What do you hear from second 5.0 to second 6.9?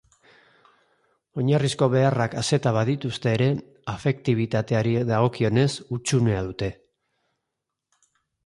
dagokionez, hutsunea dute.